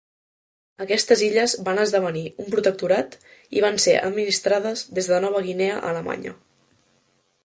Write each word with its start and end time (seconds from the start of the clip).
Aquestes 0.83 1.19
illes 1.25 1.53
van 1.67 1.81
esdevenir 1.83 2.23
un 2.43 2.47
protectorat 2.55 3.17
i 3.59 3.63
van 3.67 3.77
ser 3.85 3.93
administrades 4.09 4.85
des 5.01 5.11
de 5.13 5.21
Nova 5.27 5.43
Guinea 5.51 5.77
Alemanya. 5.91 6.35